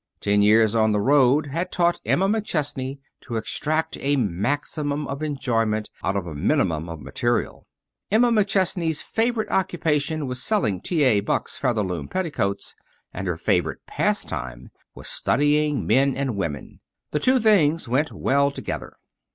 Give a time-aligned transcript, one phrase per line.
[0.19, 5.91] Ten years on the road had taught Emma McChesney to extract a maximum of enjoyment
[6.03, 7.67] out of a minimum of material.
[8.09, 11.03] Emma McChesney's favorite occupation was selling T.
[11.03, 11.19] A.
[11.19, 12.73] Buck's Featherloom Petticoats,
[13.13, 16.79] and her favorite pastime was studying men and women.
[17.11, 18.95] The two things went well together.